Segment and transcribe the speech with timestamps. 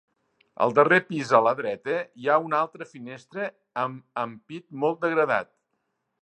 [0.65, 3.47] Al darrer pis a la dreta, hi ha una altra finestra
[3.83, 5.53] amb ampit molt degradat.